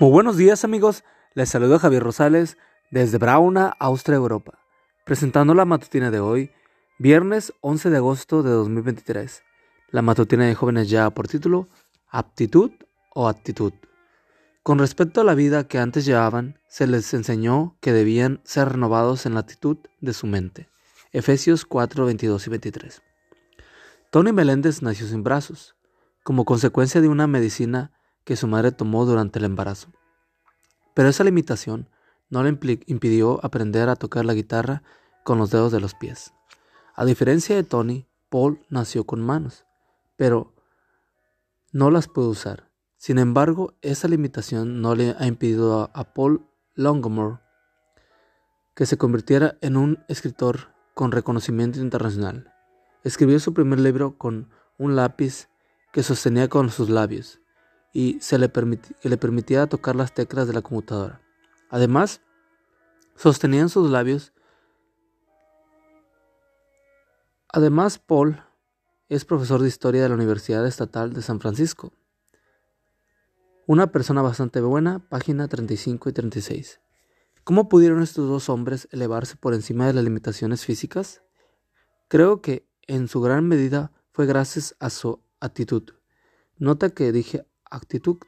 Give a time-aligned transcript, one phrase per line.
[0.00, 2.56] Muy buenos días amigos, les saludo Javier Rosales
[2.90, 4.58] desde Brauna, Austria, Europa,
[5.04, 6.52] presentando la matutina de hoy,
[6.98, 9.42] viernes 11 de agosto de 2023.
[9.90, 11.68] La matutina de jóvenes ya por título
[12.08, 12.70] Aptitud
[13.14, 13.74] o Actitud.
[14.62, 19.26] Con respecto a la vida que antes llevaban, se les enseñó que debían ser renovados
[19.26, 20.70] en la actitud de su mente.
[21.12, 23.02] Efesios 4, 22 y 23.
[24.10, 25.76] Tony Meléndez nació sin brazos,
[26.22, 27.92] como consecuencia de una medicina
[28.24, 29.92] que su madre tomó durante el embarazo.
[30.94, 31.88] Pero esa limitación
[32.28, 34.82] no le impidió aprender a tocar la guitarra
[35.24, 36.32] con los dedos de los pies.
[36.94, 39.64] A diferencia de Tony, Paul nació con manos,
[40.16, 40.54] pero
[41.72, 42.70] no las pudo usar.
[42.96, 47.38] Sin embargo, esa limitación no le ha impedido a Paul Longmore
[48.74, 52.52] que se convirtiera en un escritor con reconocimiento internacional.
[53.02, 55.48] Escribió su primer libro con un lápiz
[55.92, 57.39] que sostenía con sus labios
[57.92, 61.20] y se le, permitía tocar las teclas de la computadora.
[61.68, 62.20] Además,
[63.16, 64.32] sostenían sus labios.
[67.48, 68.42] Además, Paul
[69.08, 71.92] es profesor de historia de la Universidad Estatal de San Francisco.
[73.66, 76.80] Una persona bastante buena, página 35 y 36.
[77.44, 81.22] ¿Cómo pudieron estos dos hombres elevarse por encima de las limitaciones físicas?
[82.08, 85.84] Creo que en su gran medida fue gracias a su actitud.
[86.58, 88.18] Nota que dije actitud,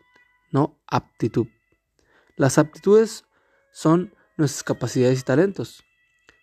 [0.51, 1.47] no aptitud.
[2.37, 3.25] Las aptitudes
[3.73, 5.85] son nuestras capacidades y talentos.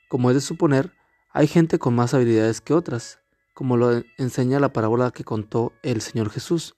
[0.10, 0.94] Como es de suponer,
[1.32, 3.20] hay gente con más habilidades que otras,
[3.54, 6.76] como lo enseña la parábola que contó el Señor Jesús.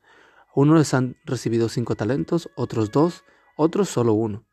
[0.54, 3.24] Unos les han recibido cinco talentos, otros dos,
[3.56, 4.46] otros solo uno.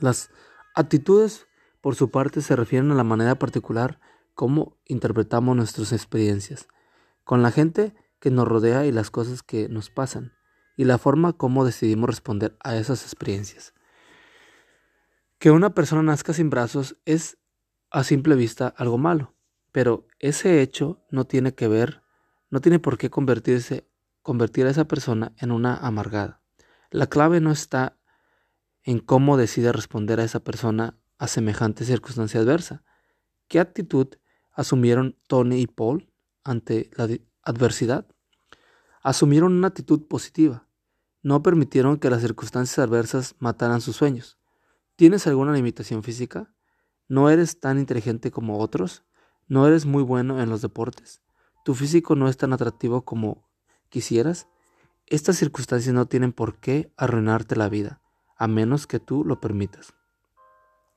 [0.00, 0.30] Las
[0.74, 1.46] actitudes,
[1.80, 4.00] por su parte, se refieren a la manera particular
[4.34, 6.68] como interpretamos nuestras experiencias,
[7.24, 10.35] con la gente que nos rodea y las cosas que nos pasan
[10.76, 13.74] y la forma como decidimos responder a esas experiencias.
[15.38, 17.38] Que una persona nazca sin brazos es
[17.90, 19.34] a simple vista algo malo,
[19.72, 22.02] pero ese hecho no tiene que ver,
[22.50, 23.88] no tiene por qué convertirse,
[24.22, 26.42] convertir a esa persona en una amargada.
[26.90, 27.98] La clave no está
[28.82, 32.84] en cómo decide responder a esa persona a semejante circunstancia adversa.
[33.48, 34.08] ¿Qué actitud
[34.52, 36.10] asumieron Tony y Paul
[36.44, 37.08] ante la
[37.42, 38.06] adversidad?
[39.06, 40.66] Asumieron una actitud positiva
[41.22, 44.36] no permitieron que las circunstancias adversas mataran sus sueños.
[44.94, 46.54] ¿Tienes alguna limitación física?
[47.08, 49.04] ¿No eres tan inteligente como otros?
[49.48, 51.22] ¿No eres muy bueno en los deportes?
[51.64, 53.48] ¿Tu físico no es tan atractivo como
[53.90, 54.48] quisieras?
[55.06, 58.00] Estas circunstancias no tienen por qué arruinarte la vida,
[58.36, 59.94] a menos que tú lo permitas.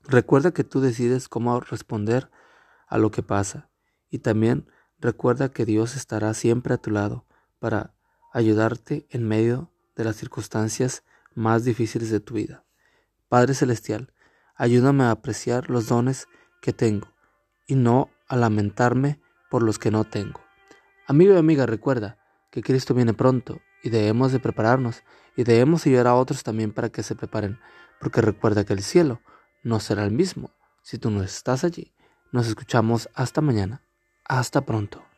[0.03, 2.29] Recuerda que tú decides cómo responder
[2.87, 3.71] a lo que pasa
[4.11, 4.67] y también
[4.99, 7.25] recuerda que Dios estará siempre a tu lado
[7.57, 7.95] para
[8.31, 11.03] ayudarte en medio de las circunstancias
[11.35, 12.63] más difíciles de tu vida.
[13.27, 14.13] Padre Celestial,
[14.55, 16.27] ayúdame a apreciar los dones
[16.61, 17.13] que tengo
[17.67, 19.19] y no a lamentarme
[19.49, 20.41] por los que no tengo.
[21.07, 22.17] Amigo y amiga, recuerda
[22.51, 25.03] que Cristo viene pronto y debemos de prepararnos
[25.35, 27.59] y debemos ayudar a otros también para que se preparen,
[27.99, 29.21] porque recuerda que el cielo
[29.63, 30.51] no será el mismo
[30.81, 31.93] si tú no estás allí.
[32.31, 33.81] Nos escuchamos hasta mañana.
[34.25, 35.08] Hasta pronto.